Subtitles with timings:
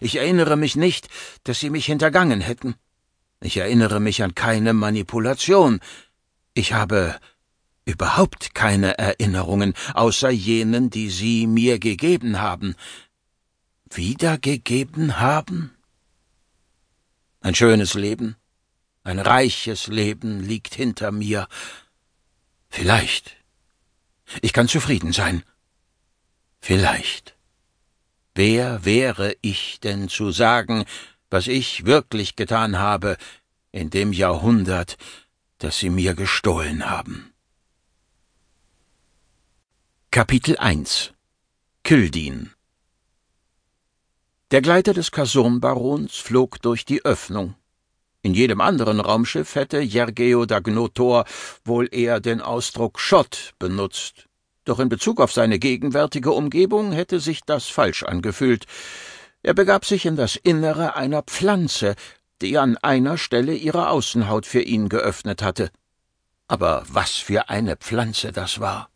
[0.00, 1.08] Ich erinnere mich nicht,
[1.44, 2.74] dass Sie mich hintergangen hätten.
[3.40, 5.80] Ich erinnere mich an keine Manipulation.
[6.54, 7.18] Ich habe
[7.84, 12.74] überhaupt keine Erinnerungen, außer jenen, die Sie mir gegeben haben.
[13.90, 15.76] Wiedergegeben haben?
[17.40, 18.36] Ein schönes Leben,
[19.02, 21.48] ein reiches Leben liegt hinter mir.
[22.68, 23.36] Vielleicht.
[24.42, 25.42] Ich kann zufrieden sein.
[26.60, 27.34] Vielleicht.
[28.34, 30.84] Wer wäre ich denn zu sagen,
[31.30, 33.16] was ich wirklich getan habe
[33.72, 34.96] in dem Jahrhundert,
[35.58, 37.32] das Sie mir gestohlen haben?
[40.12, 41.12] Kapitel 1
[41.82, 42.52] Kildin
[44.52, 47.56] Der Gleiter des Kasurnbarons flog durch die Öffnung.
[48.22, 51.24] In jedem anderen Raumschiff hätte Jergeo Dagnotor
[51.64, 54.29] wohl eher den Ausdruck Schott benutzt.
[54.64, 58.66] Doch in Bezug auf seine gegenwärtige Umgebung hätte sich das falsch angefühlt.
[59.42, 61.94] Er begab sich in das Innere einer Pflanze,
[62.42, 65.70] die an einer Stelle ihre Außenhaut für ihn geöffnet hatte.
[66.48, 68.90] Aber was für eine Pflanze das war!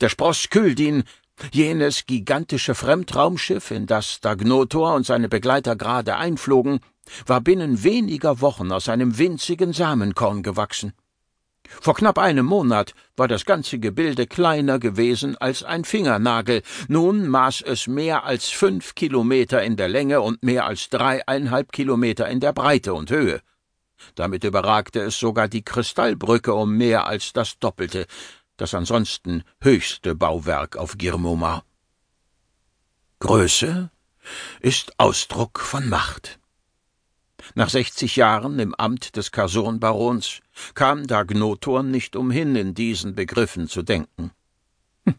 [0.00, 1.04] Der Spross Kyldin,
[1.52, 6.80] jenes gigantische Fremdraumschiff, in das Dagnotor und seine Begleiter gerade einflogen,
[7.26, 10.92] war binnen weniger Wochen aus einem winzigen Samenkorn gewachsen.
[11.80, 17.62] Vor knapp einem Monat war das ganze Gebilde kleiner gewesen als ein Fingernagel, nun maß
[17.62, 22.52] es mehr als fünf Kilometer in der Länge und mehr als dreieinhalb Kilometer in der
[22.52, 23.40] Breite und Höhe.
[24.14, 28.06] Damit überragte es sogar die Kristallbrücke um mehr als das Doppelte,
[28.56, 31.64] das ansonsten höchste Bauwerk auf Girmoma.
[33.20, 33.90] Größe
[34.60, 36.37] ist Ausdruck von Macht.
[37.54, 40.40] Nach sechzig Jahren im Amt des Kasurnbarons
[40.74, 44.30] kam Dagnotor nicht umhin, in diesen Begriffen zu denken.
[45.04, 45.14] Hm.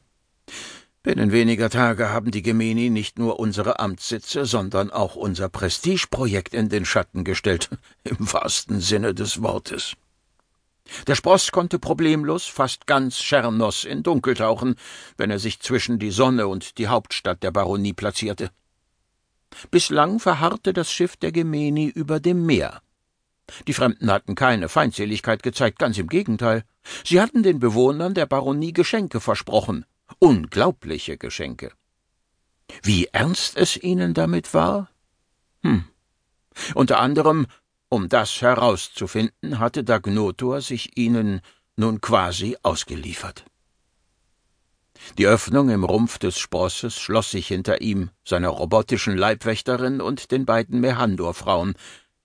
[1.02, 6.70] Binnen weniger Tage haben die Gemeni nicht nur unsere Amtssitze, sondern auch unser Prestigeprojekt in
[6.70, 7.70] den Schatten gestellt,
[8.04, 9.96] im wahrsten Sinne des Wortes.
[11.08, 14.76] Der Spross konnte problemlos fast ganz Schernos in Dunkel tauchen,
[15.18, 18.50] wenn er sich zwischen die Sonne und die Hauptstadt der Baronie platzierte.
[19.72, 22.82] Bislang verharrte das Schiff der Gemeni über dem Meer.
[23.68, 26.64] Die Fremden hatten keine Feindseligkeit gezeigt, ganz im Gegenteil.
[27.04, 29.86] Sie hatten den Bewohnern der Baronie Geschenke versprochen,
[30.20, 31.72] unglaubliche Geschenke.
[32.84, 34.90] Wie ernst es ihnen damit war?
[35.64, 35.86] Hm.
[36.76, 37.48] Unter anderem
[37.90, 41.42] um das herauszufinden, hatte Dagnotor sich ihnen
[41.76, 43.46] nun quasi ausgeliefert.
[45.18, 50.46] Die Öffnung im Rumpf des Sprosses schloss sich hinter ihm, seiner robotischen Leibwächterin und den
[50.46, 51.76] beiden Mehandor-Frauen.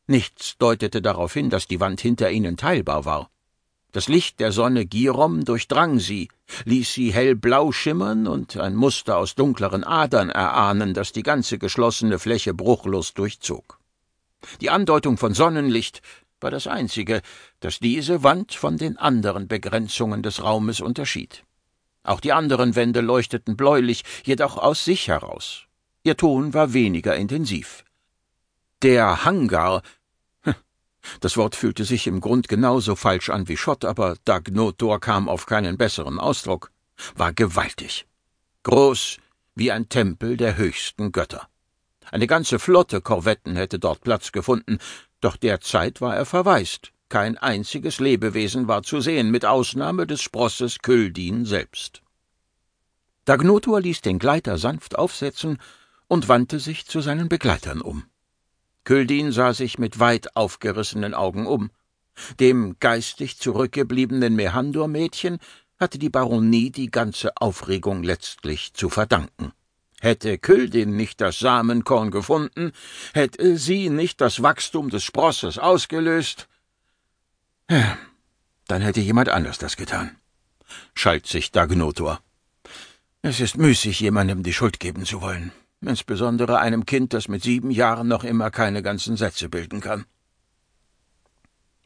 [0.07, 3.31] Nichts deutete darauf hin, dass die Wand hinter ihnen teilbar war.
[3.93, 6.29] Das Licht der Sonne Girom durchdrang sie,
[6.65, 12.19] ließ sie hellblau schimmern und ein Muster aus dunkleren Adern erahnen, das die ganze geschlossene
[12.19, 13.79] Fläche bruchlos durchzog.
[14.61, 16.03] Die Andeutung von Sonnenlicht
[16.41, 17.23] war das einzige,
[17.61, 21.45] das diese Wand von den anderen Begrenzungen des Raumes unterschied.
[22.05, 25.65] Auch die anderen Wände leuchteten bläulich, jedoch aus sich heraus.
[26.05, 27.85] Ihr Ton war weniger intensiv.
[28.83, 29.83] Der Hangar
[30.43, 30.55] hm,
[31.21, 35.47] das Wort fühlte sich im Grund genauso falsch an wie Schott, aber Dagnotor kam auf
[35.47, 36.71] keinen besseren Ausdruck,
[37.17, 38.07] war gewaltig.
[38.63, 39.19] Groß
[39.55, 41.49] wie ein Tempel der höchsten Götter.
[42.11, 44.79] Eine ganze Flotte Korvetten hätte dort Platz gefunden,
[45.21, 46.94] doch derzeit war er verwaist.
[47.09, 52.03] Kein einziges Lebewesen war zu sehen, mit Ausnahme des Sprosses Kyldin selbst.
[53.25, 55.59] Dagnotor ließ den Gleiter sanft aufsetzen
[56.09, 58.05] und wandte sich zu seinen Begleitern um.
[58.85, 61.71] Kyldin sah sich mit weit aufgerissenen Augen um.
[62.39, 65.39] Dem geistig zurückgebliebenen Mehandor-Mädchen
[65.81, 69.53] hatte die Baronie die ganze Aufregung letztlich zu verdanken.
[70.01, 72.73] Hätte Kyldin nicht das Samenkorn gefunden,
[73.15, 76.47] hätte sie nicht das Wachstum des Sprosses ausgelöst,
[77.67, 80.17] dann hätte jemand anders das getan,
[80.95, 82.21] schalt sich Dagnotor.
[83.23, 87.71] Es ist müßig, jemandem die Schuld geben zu wollen, insbesondere einem Kind, das mit sieben
[87.71, 90.05] Jahren noch immer keine ganzen Sätze bilden kann.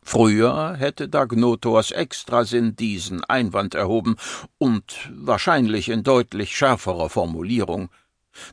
[0.03, 4.17] Früher hätte Dagnotors Extrasinn diesen Einwand erhoben
[4.57, 7.91] und wahrscheinlich in deutlich schärferer Formulierung.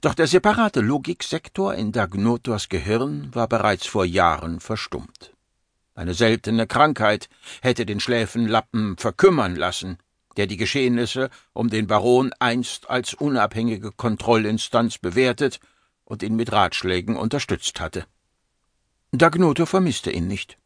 [0.02, 5.35] Doch der separate Logiksektor in Dagnotors Gehirn war bereits vor Jahren verstummt.
[5.96, 7.30] Eine seltene Krankheit
[7.62, 9.98] hätte den Schläfenlappen verkümmern lassen,
[10.36, 15.62] der die Geschehnisse um den Baron einst als unabhängige Kontrollinstanz bewertet
[16.04, 18.06] und ihn mit Ratschlägen unterstützt hatte.
[19.14, 20.58] Dagnoto vermisste ihn nicht.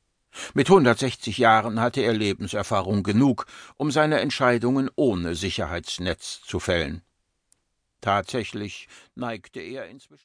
[0.56, 3.46] Mit 160 Jahren hatte er Lebenserfahrung genug,
[3.78, 7.04] um seine Entscheidungen ohne Sicherheitsnetz zu fällen.
[8.02, 10.18] Tatsächlich neigte er inzwischen